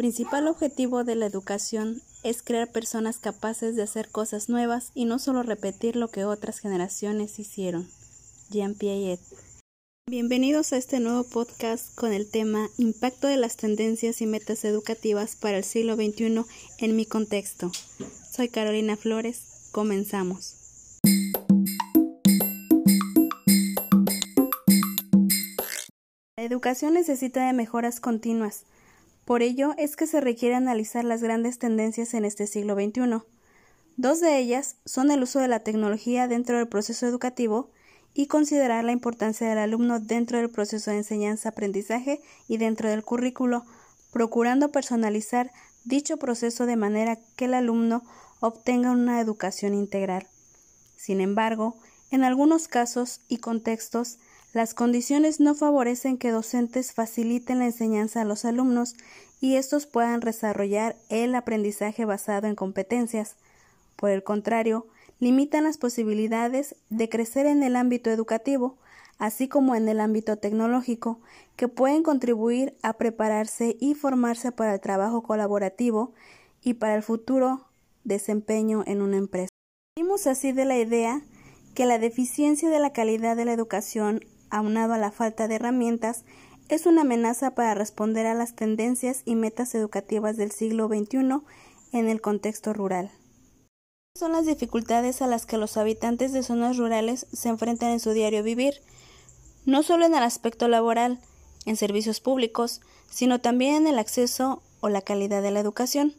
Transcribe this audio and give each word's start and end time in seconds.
principal 0.00 0.48
objetivo 0.48 1.04
de 1.04 1.14
la 1.14 1.26
educación 1.26 2.00
es 2.22 2.42
crear 2.42 2.72
personas 2.72 3.18
capaces 3.18 3.76
de 3.76 3.82
hacer 3.82 4.08
cosas 4.08 4.48
nuevas 4.48 4.92
y 4.94 5.04
no 5.04 5.18
solo 5.18 5.42
repetir 5.42 5.94
lo 5.94 6.08
que 6.08 6.24
otras 6.24 6.58
generaciones 6.58 7.38
hicieron. 7.38 7.86
Jean 8.48 8.74
Piaget. 8.74 9.20
Bienvenidos 10.06 10.72
a 10.72 10.78
este 10.78 11.00
nuevo 11.00 11.24
podcast 11.24 11.94
con 11.94 12.14
el 12.14 12.30
tema 12.30 12.70
Impacto 12.78 13.26
de 13.26 13.36
las 13.36 13.58
tendencias 13.58 14.22
y 14.22 14.26
metas 14.26 14.64
educativas 14.64 15.36
para 15.36 15.58
el 15.58 15.64
siglo 15.64 15.96
XXI 15.96 16.46
en 16.78 16.96
mi 16.96 17.04
contexto. 17.04 17.70
Soy 18.32 18.48
Carolina 18.48 18.96
Flores. 18.96 19.68
Comenzamos. 19.70 20.56
La 26.38 26.44
educación 26.46 26.94
necesita 26.94 27.46
de 27.46 27.52
mejoras 27.52 28.00
continuas 28.00 28.64
por 29.30 29.44
ello 29.44 29.74
es 29.78 29.94
que 29.94 30.08
se 30.08 30.20
requiere 30.20 30.56
analizar 30.56 31.04
las 31.04 31.22
grandes 31.22 31.60
tendencias 31.60 32.14
en 32.14 32.24
este 32.24 32.48
siglo 32.48 32.74
XXI. 32.74 33.22
Dos 33.96 34.18
de 34.18 34.36
ellas 34.38 34.74
son 34.84 35.12
el 35.12 35.22
uso 35.22 35.38
de 35.38 35.46
la 35.46 35.60
tecnología 35.60 36.26
dentro 36.26 36.58
del 36.58 36.66
proceso 36.66 37.06
educativo 37.06 37.70
y 38.12 38.26
considerar 38.26 38.82
la 38.82 38.90
importancia 38.90 39.48
del 39.48 39.58
alumno 39.58 40.00
dentro 40.00 40.38
del 40.38 40.50
proceso 40.50 40.90
de 40.90 40.96
enseñanza-aprendizaje 40.96 42.20
y 42.48 42.56
dentro 42.56 42.88
del 42.88 43.04
currículo, 43.04 43.64
procurando 44.12 44.72
personalizar 44.72 45.52
dicho 45.84 46.16
proceso 46.16 46.66
de 46.66 46.74
manera 46.74 47.16
que 47.36 47.44
el 47.44 47.54
alumno 47.54 48.02
obtenga 48.40 48.90
una 48.90 49.20
educación 49.20 49.74
integral. 49.74 50.26
Sin 50.96 51.20
embargo, 51.20 51.76
en 52.10 52.24
algunos 52.24 52.66
casos 52.66 53.20
y 53.28 53.36
contextos, 53.36 54.18
las 54.52 54.74
condiciones 54.74 55.38
no 55.38 55.54
favorecen 55.54 56.18
que 56.18 56.32
docentes 56.32 56.92
faciliten 56.92 57.60
la 57.60 57.66
enseñanza 57.66 58.22
a 58.22 58.24
los 58.24 58.44
alumnos 58.44 58.96
y 59.40 59.54
estos 59.54 59.86
puedan 59.86 60.20
desarrollar 60.20 60.96
el 61.08 61.34
aprendizaje 61.34 62.04
basado 62.04 62.48
en 62.48 62.56
competencias. 62.56 63.36
Por 63.94 64.10
el 64.10 64.24
contrario, 64.24 64.86
limitan 65.20 65.64
las 65.64 65.78
posibilidades 65.78 66.74
de 66.88 67.08
crecer 67.08 67.46
en 67.46 67.62
el 67.62 67.76
ámbito 67.76 68.10
educativo, 68.10 68.76
así 69.18 69.46
como 69.46 69.76
en 69.76 69.88
el 69.88 70.00
ámbito 70.00 70.36
tecnológico, 70.38 71.20
que 71.54 71.68
pueden 71.68 72.02
contribuir 72.02 72.74
a 72.82 72.94
prepararse 72.94 73.76
y 73.78 73.94
formarse 73.94 74.50
para 74.50 74.74
el 74.74 74.80
trabajo 74.80 75.22
colaborativo 75.22 76.12
y 76.62 76.74
para 76.74 76.96
el 76.96 77.02
futuro 77.02 77.66
desempeño 78.02 78.82
en 78.86 79.00
una 79.00 79.18
empresa. 79.18 79.50
Vimos 79.96 80.26
así 80.26 80.52
de 80.52 80.64
la 80.64 80.78
idea 80.78 81.22
que 81.74 81.86
la 81.86 81.98
deficiencia 81.98 82.68
de 82.68 82.80
la 82.80 82.92
calidad 82.92 83.36
de 83.36 83.44
la 83.44 83.52
educación 83.52 84.24
aunado 84.50 84.94
a 84.94 84.98
la 84.98 85.10
falta 85.10 85.48
de 85.48 85.56
herramientas, 85.56 86.24
es 86.68 86.86
una 86.86 87.00
amenaza 87.02 87.54
para 87.54 87.74
responder 87.74 88.26
a 88.26 88.34
las 88.34 88.54
tendencias 88.54 89.22
y 89.24 89.34
metas 89.34 89.74
educativas 89.74 90.36
del 90.36 90.52
siglo 90.52 90.88
XXI 90.88 91.40
en 91.92 92.08
el 92.08 92.20
contexto 92.20 92.72
rural. 92.72 93.10
Son 94.16 94.32
las 94.32 94.46
dificultades 94.46 95.22
a 95.22 95.26
las 95.26 95.46
que 95.46 95.56
los 95.56 95.76
habitantes 95.76 96.32
de 96.32 96.42
zonas 96.42 96.76
rurales 96.76 97.26
se 97.32 97.48
enfrentan 97.48 97.90
en 97.90 98.00
su 98.00 98.10
diario 98.10 98.42
vivir, 98.42 98.74
no 99.64 99.82
solo 99.82 100.04
en 100.04 100.14
el 100.14 100.22
aspecto 100.22 100.68
laboral, 100.68 101.20
en 101.66 101.76
servicios 101.76 102.20
públicos, 102.20 102.80
sino 103.10 103.40
también 103.40 103.74
en 103.74 103.86
el 103.86 103.98
acceso 103.98 104.62
o 104.80 104.88
la 104.88 105.02
calidad 105.02 105.42
de 105.42 105.50
la 105.50 105.60
educación. 105.60 106.14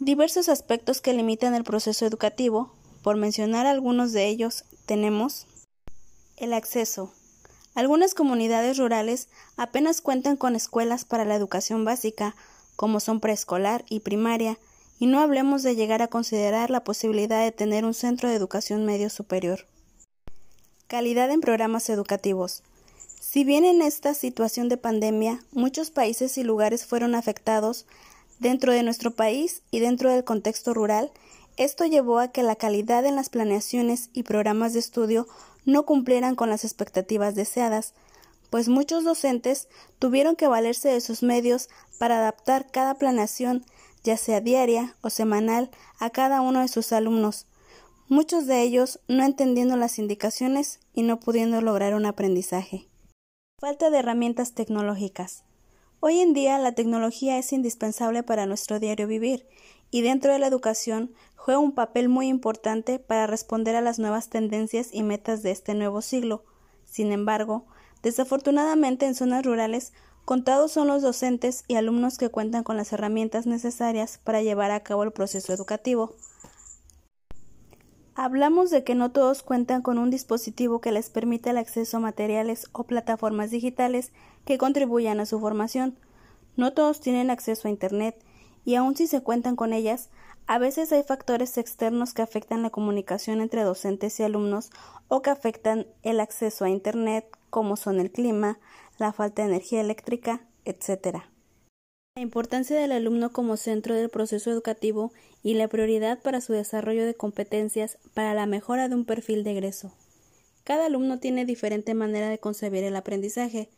Diversos 0.00 0.48
aspectos 0.48 1.00
que 1.00 1.12
limitan 1.12 1.54
el 1.54 1.64
proceso 1.64 2.06
educativo, 2.06 2.72
por 3.02 3.16
mencionar 3.16 3.66
algunos 3.66 4.12
de 4.12 4.28
ellos, 4.28 4.64
tenemos 4.86 5.46
el 6.36 6.52
acceso, 6.52 7.12
algunas 7.74 8.14
comunidades 8.14 8.78
rurales 8.78 9.28
apenas 9.56 10.00
cuentan 10.00 10.36
con 10.36 10.56
escuelas 10.56 11.04
para 11.04 11.24
la 11.24 11.34
educación 11.34 11.84
básica, 11.84 12.36
como 12.76 13.00
son 13.00 13.20
preescolar 13.20 13.84
y 13.88 14.00
primaria, 14.00 14.58
y 14.98 15.06
no 15.06 15.20
hablemos 15.20 15.62
de 15.62 15.74
llegar 15.74 16.02
a 16.02 16.08
considerar 16.08 16.70
la 16.70 16.84
posibilidad 16.84 17.42
de 17.42 17.52
tener 17.52 17.84
un 17.84 17.94
centro 17.94 18.28
de 18.28 18.36
educación 18.36 18.84
medio 18.84 19.10
superior. 19.10 19.66
Calidad 20.86 21.30
en 21.30 21.40
programas 21.40 21.88
educativos. 21.90 22.62
Si 23.20 23.42
bien 23.42 23.64
en 23.64 23.82
esta 23.82 24.14
situación 24.14 24.68
de 24.68 24.76
pandemia 24.76 25.40
muchos 25.50 25.90
países 25.90 26.38
y 26.38 26.44
lugares 26.44 26.86
fueron 26.86 27.14
afectados, 27.14 27.86
dentro 28.38 28.72
de 28.72 28.82
nuestro 28.82 29.10
país 29.10 29.62
y 29.70 29.80
dentro 29.80 30.12
del 30.12 30.24
contexto 30.24 30.74
rural, 30.74 31.10
esto 31.56 31.84
llevó 31.86 32.18
a 32.18 32.28
que 32.28 32.42
la 32.42 32.56
calidad 32.56 33.04
en 33.06 33.16
las 33.16 33.28
planeaciones 33.28 34.10
y 34.12 34.24
programas 34.24 34.72
de 34.72 34.80
estudio 34.80 35.26
no 35.64 35.84
cumplieran 35.84 36.34
con 36.34 36.50
las 36.50 36.64
expectativas 36.64 37.34
deseadas, 37.34 37.94
pues 38.50 38.68
muchos 38.68 39.04
docentes 39.04 39.68
tuvieron 39.98 40.36
que 40.36 40.46
valerse 40.46 40.88
de 40.88 41.00
sus 41.00 41.22
medios 41.22 41.68
para 41.98 42.18
adaptar 42.18 42.70
cada 42.70 42.94
planeación, 42.94 43.64
ya 44.02 44.16
sea 44.16 44.40
diaria 44.40 44.96
o 45.00 45.10
semanal, 45.10 45.70
a 45.98 46.10
cada 46.10 46.40
uno 46.40 46.60
de 46.60 46.68
sus 46.68 46.92
alumnos, 46.92 47.46
muchos 48.08 48.46
de 48.46 48.62
ellos 48.62 49.00
no 49.08 49.24
entendiendo 49.24 49.76
las 49.76 49.98
indicaciones 49.98 50.80
y 50.92 51.02
no 51.02 51.18
pudiendo 51.20 51.60
lograr 51.60 51.94
un 51.94 52.06
aprendizaje. 52.06 52.88
Falta 53.58 53.90
de 53.90 53.98
herramientas 53.98 54.52
tecnológicas. 54.52 55.44
Hoy 56.00 56.20
en 56.20 56.34
día 56.34 56.58
la 56.58 56.72
tecnología 56.72 57.38
es 57.38 57.52
indispensable 57.52 58.22
para 58.22 58.46
nuestro 58.46 58.78
diario 58.78 59.06
vivir 59.06 59.46
y 59.94 60.02
dentro 60.02 60.32
de 60.32 60.40
la 60.40 60.48
educación 60.48 61.14
juega 61.36 61.60
un 61.60 61.70
papel 61.70 62.08
muy 62.08 62.26
importante 62.26 62.98
para 62.98 63.28
responder 63.28 63.76
a 63.76 63.80
las 63.80 64.00
nuevas 64.00 64.28
tendencias 64.28 64.88
y 64.90 65.04
metas 65.04 65.44
de 65.44 65.52
este 65.52 65.72
nuevo 65.72 66.02
siglo. 66.02 66.42
Sin 66.84 67.12
embargo, 67.12 67.66
desafortunadamente 68.02 69.06
en 69.06 69.14
zonas 69.14 69.46
rurales, 69.46 69.92
contados 70.24 70.72
son 70.72 70.88
los 70.88 71.00
docentes 71.00 71.62
y 71.68 71.76
alumnos 71.76 72.18
que 72.18 72.28
cuentan 72.28 72.64
con 72.64 72.76
las 72.76 72.92
herramientas 72.92 73.46
necesarias 73.46 74.18
para 74.18 74.42
llevar 74.42 74.72
a 74.72 74.80
cabo 74.80 75.04
el 75.04 75.12
proceso 75.12 75.52
educativo. 75.52 76.16
Hablamos 78.16 78.70
de 78.72 78.82
que 78.82 78.96
no 78.96 79.12
todos 79.12 79.44
cuentan 79.44 79.80
con 79.80 79.98
un 79.98 80.10
dispositivo 80.10 80.80
que 80.80 80.90
les 80.90 81.08
permita 81.08 81.50
el 81.50 81.56
acceso 81.56 81.98
a 81.98 82.00
materiales 82.00 82.66
o 82.72 82.82
plataformas 82.82 83.52
digitales 83.52 84.12
que 84.44 84.58
contribuyan 84.58 85.20
a 85.20 85.26
su 85.26 85.38
formación. 85.38 85.96
No 86.56 86.72
todos 86.72 87.00
tienen 87.00 87.30
acceso 87.30 87.68
a 87.68 87.70
Internet 87.70 88.16
y 88.64 88.74
aun 88.76 88.96
si 88.96 89.06
se 89.06 89.22
cuentan 89.22 89.56
con 89.56 89.72
ellas, 89.72 90.10
a 90.46 90.58
veces 90.58 90.92
hay 90.92 91.02
factores 91.02 91.56
externos 91.56 92.12
que 92.12 92.22
afectan 92.22 92.62
la 92.62 92.70
comunicación 92.70 93.40
entre 93.40 93.62
docentes 93.62 94.20
y 94.20 94.22
alumnos 94.22 94.70
o 95.08 95.22
que 95.22 95.30
afectan 95.30 95.86
el 96.02 96.20
acceso 96.20 96.64
a 96.64 96.70
Internet, 96.70 97.26
como 97.48 97.76
son 97.76 97.98
el 97.98 98.10
clima, 98.10 98.58
la 98.98 99.12
falta 99.12 99.42
de 99.42 99.48
energía 99.48 99.80
eléctrica, 99.80 100.46
etc. 100.64 101.24
La 102.16 102.22
importancia 102.22 102.78
del 102.78 102.92
alumno 102.92 103.32
como 103.32 103.56
centro 103.56 103.94
del 103.94 104.10
proceso 104.10 104.50
educativo 104.50 105.12
y 105.42 105.54
la 105.54 105.66
prioridad 105.68 106.20
para 106.22 106.40
su 106.40 106.52
desarrollo 106.52 107.04
de 107.06 107.14
competencias 107.14 107.98
para 108.12 108.34
la 108.34 108.46
mejora 108.46 108.88
de 108.88 108.94
un 108.94 109.04
perfil 109.04 109.44
de 109.44 109.52
egreso. 109.52 109.92
Cada 110.62 110.86
alumno 110.86 111.18
tiene 111.20 111.44
diferente 111.44 111.92
manera 111.94 112.28
de 112.28 112.38
concebir 112.38 112.84
el 112.84 112.96
aprendizaje, 112.96 113.68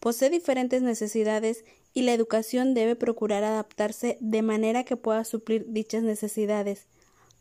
posee 0.00 0.30
diferentes 0.30 0.82
necesidades 0.82 1.64
y 1.92 2.02
la 2.02 2.12
educación 2.12 2.74
debe 2.74 2.96
procurar 2.96 3.44
adaptarse 3.44 4.18
de 4.20 4.42
manera 4.42 4.84
que 4.84 4.96
pueda 4.96 5.24
suplir 5.24 5.66
dichas 5.68 6.02
necesidades. 6.02 6.86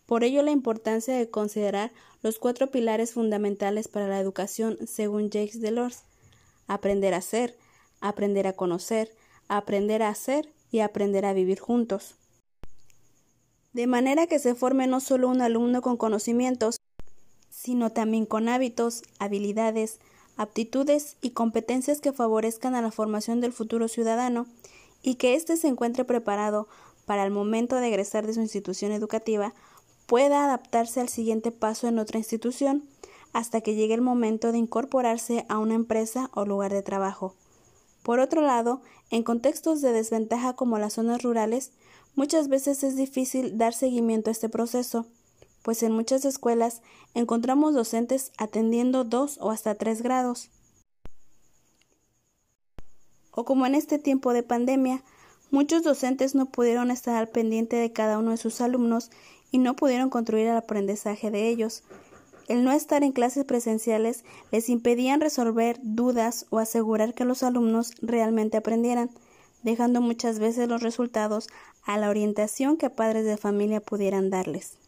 Por 0.06 0.24
ello 0.24 0.42
la 0.42 0.52
importancia 0.52 1.16
de 1.16 1.30
considerar 1.30 1.92
los 2.24 2.40
cuatro 2.40 2.72
pilares 2.72 3.14
fundamentales 3.14 3.88
para 3.88 4.08
la 4.08 4.20
educación 4.20 4.78
según 4.88 5.30
Jacques 5.30 5.62
Delors. 5.62 6.04
Aprender 6.68 7.14
a 7.14 7.22
ser, 7.22 7.58
aprender 8.02 8.48
a 8.48 8.54
conocer, 8.54 9.12
aprender 9.48 10.02
a 10.02 10.10
hacer 10.10 10.52
y 10.72 10.80
aprender 10.80 11.26
a 11.26 11.34
vivir 11.34 11.60
juntos. 11.60 12.16
De 13.74 13.86
manera 13.86 14.26
que 14.26 14.40
se 14.40 14.56
forme 14.56 14.88
no 14.88 15.00
solo 15.00 15.30
un 15.30 15.42
alumno 15.42 15.82
con 15.82 15.96
conocimientos, 15.96 16.78
sino 17.50 17.92
también 17.92 18.26
con 18.26 18.50
hábitos, 18.50 19.04
habilidades, 19.20 20.00
aptitudes 20.40 21.18
y 21.22 21.32
competencias 21.32 22.00
que 22.00 22.14
favorezcan 22.14 22.74
a 22.74 22.82
la 22.82 22.92
formación 22.92 23.42
del 23.42 23.52
futuro 23.52 23.90
ciudadano 23.90 24.48
y 25.04 25.16
que 25.16 25.36
éste 25.36 25.58
se 25.58 25.68
encuentre 25.68 26.06
preparado 26.06 26.70
para 27.06 27.26
el 27.26 27.32
momento 27.32 27.76
de 27.76 27.90
egresar 27.90 28.26
de 28.26 28.34
su 28.34 28.40
institución 28.40 28.94
educativa, 28.94 29.54
pueda 30.06 30.46
adaptarse 30.46 31.02
al 31.02 31.10
siguiente 31.10 31.52
paso 31.52 31.90
en 31.90 32.00
otra 32.00 32.20
institución 32.20 32.86
hasta 33.34 33.60
que 33.60 33.76
llegue 33.76 33.94
el 33.94 34.02
momento 34.02 34.54
de 34.54 34.60
incorporarse 34.60 35.46
a 35.50 35.58
una 35.58 35.76
empresa 35.76 36.32
o 36.34 36.46
lugar 36.46 36.72
de 36.72 36.84
trabajo. 36.84 37.36
Por 38.02 38.22
otro 38.22 38.42
lado, 38.42 38.82
en 39.12 39.24
contextos 39.24 39.82
de 39.82 39.92
desventaja 39.92 40.54
como 40.54 40.80
las 40.80 40.94
zonas 40.94 41.22
rurales, 41.22 41.74
muchas 42.16 42.48
veces 42.48 42.82
es 42.86 42.96
difícil 42.96 43.58
dar 43.58 43.74
seguimiento 43.74 44.30
a 44.30 44.32
este 44.32 44.48
proceso, 44.48 45.06
pues 45.70 45.84
en 45.84 45.92
muchas 45.92 46.26
escuelas 46.26 46.82
encontramos 47.14 47.76
docentes 47.76 48.32
atendiendo 48.40 49.04
dos 49.04 49.38
o 49.40 49.52
hasta 49.52 49.76
tres 49.76 50.02
grados. 50.02 50.50
O 53.30 53.46
como 53.46 53.68
en 53.68 53.76
este 53.76 54.00
tiempo 54.00 54.34
de 54.34 54.42
pandemia, 54.42 55.04
muchos 55.52 55.84
docentes 55.84 56.34
no 56.34 56.48
pudieron 56.48 56.90
estar 56.90 57.16
al 57.16 57.30
pendiente 57.30 57.76
de 57.76 57.94
cada 57.94 58.18
uno 58.18 58.32
de 58.32 58.38
sus 58.38 58.62
alumnos 58.62 59.12
y 59.52 59.60
no 59.60 59.76
pudieron 59.76 60.10
construir 60.10 60.48
el 60.48 60.58
aprendizaje 60.58 61.30
de 61.30 61.48
ellos. 61.50 61.84
El 62.48 62.64
no 62.64 62.72
estar 62.72 63.04
en 63.04 63.12
clases 63.12 63.46
presenciales 63.46 64.26
les 64.52 64.70
impedían 64.70 65.22
resolver 65.22 65.78
dudas 65.84 66.48
o 66.50 66.58
asegurar 66.58 67.14
que 67.14 67.26
los 67.26 67.44
alumnos 67.44 67.92
realmente 68.02 68.58
aprendieran, 68.58 69.12
dejando 69.62 70.02
muchas 70.02 70.40
veces 70.40 70.68
los 70.68 70.82
resultados 70.82 71.48
a 71.84 72.00
la 72.00 72.10
orientación 72.10 72.76
que 72.76 72.90
padres 72.90 73.24
de 73.24 73.38
familia 73.38 73.82
pudieran 73.82 74.32
darles. 74.32 74.80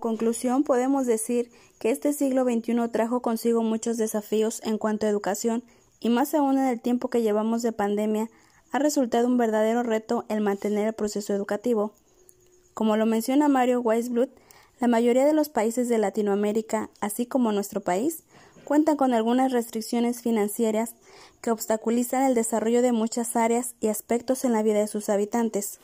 Conclusión, 0.00 0.64
podemos 0.64 1.06
decir 1.06 1.50
que 1.78 1.90
este 1.90 2.12
siglo 2.12 2.44
XXI 2.44 2.88
trajo 2.90 3.20
consigo 3.20 3.62
muchos 3.62 3.98
desafíos 3.98 4.60
en 4.64 4.78
cuanto 4.78 5.06
a 5.06 5.10
educación 5.10 5.62
y 6.00 6.08
más 6.08 6.34
aún 6.34 6.58
en 6.58 6.64
el 6.64 6.80
tiempo 6.80 7.08
que 7.10 7.20
llevamos 7.20 7.60
de 7.60 7.72
pandemia, 7.72 8.30
ha 8.72 8.78
resultado 8.78 9.26
un 9.26 9.36
verdadero 9.36 9.82
reto 9.82 10.24
el 10.28 10.40
mantener 10.40 10.86
el 10.86 10.92
proceso 10.94 11.34
educativo. 11.34 11.92
Como 12.72 12.96
lo 12.96 13.04
menciona 13.04 13.48
Mario 13.48 13.80
Weisblut, 13.80 14.30
la 14.80 14.88
mayoría 14.88 15.26
de 15.26 15.34
los 15.34 15.50
países 15.50 15.90
de 15.90 15.98
Latinoamérica, 15.98 16.88
así 17.00 17.26
como 17.26 17.52
nuestro 17.52 17.82
país, 17.82 18.22
cuentan 18.64 18.96
con 18.96 19.12
algunas 19.12 19.52
restricciones 19.52 20.22
financieras 20.22 20.94
que 21.42 21.50
obstaculizan 21.50 22.22
el 22.22 22.34
desarrollo 22.34 22.80
de 22.80 22.92
muchas 22.92 23.36
áreas 23.36 23.74
y 23.80 23.88
aspectos 23.88 24.44
en 24.46 24.52
la 24.52 24.62
vida 24.62 24.78
de 24.78 24.86
sus 24.86 25.10
habitantes. 25.10 25.78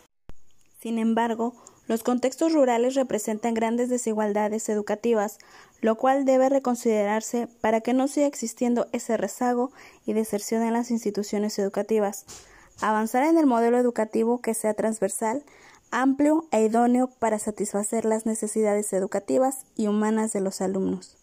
Sin 0.80 0.98
embargo, 0.98 1.54
los 1.86 2.02
contextos 2.02 2.52
rurales 2.52 2.94
representan 2.94 3.54
grandes 3.54 3.88
desigualdades 3.88 4.68
educativas, 4.68 5.38
lo 5.80 5.96
cual 5.96 6.24
debe 6.24 6.48
reconsiderarse 6.48 7.48
para 7.60 7.80
que 7.80 7.94
no 7.94 8.08
siga 8.08 8.26
existiendo 8.26 8.88
ese 8.92 9.16
rezago 9.16 9.70
y 10.04 10.12
deserción 10.12 10.62
en 10.62 10.72
las 10.72 10.90
instituciones 10.90 11.58
educativas. 11.58 12.24
Avanzar 12.80 13.24
en 13.24 13.38
el 13.38 13.46
modelo 13.46 13.78
educativo 13.78 14.40
que 14.40 14.54
sea 14.54 14.74
transversal, 14.74 15.44
amplio 15.90 16.46
e 16.50 16.64
idóneo 16.64 17.08
para 17.18 17.38
satisfacer 17.38 18.04
las 18.04 18.26
necesidades 18.26 18.92
educativas 18.92 19.64
y 19.76 19.86
humanas 19.86 20.32
de 20.32 20.40
los 20.40 20.60
alumnos. 20.60 21.15